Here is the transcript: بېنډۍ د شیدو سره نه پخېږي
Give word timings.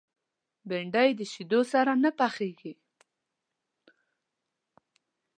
بېنډۍ 0.67 1.09
د 1.19 1.21
شیدو 1.31 1.61
سره 1.73 1.91
نه 2.03 2.09
پخېږي 2.19 2.73